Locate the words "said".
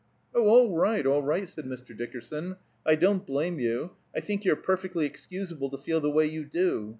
1.47-1.65